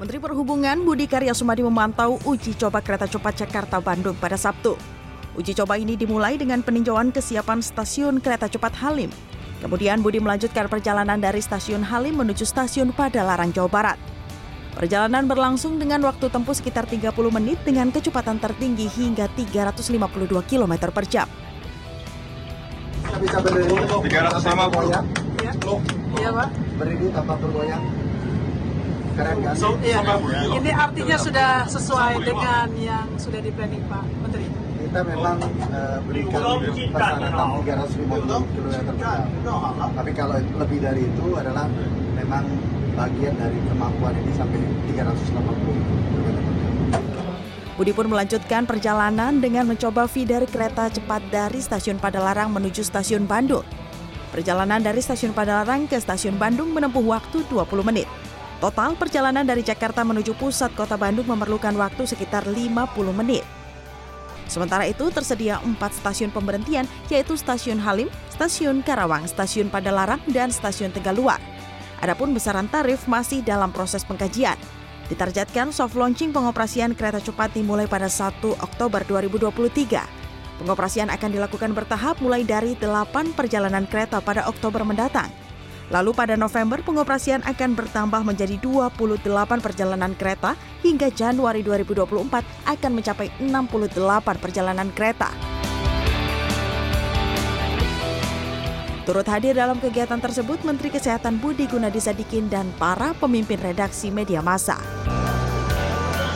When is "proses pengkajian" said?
73.72-74.60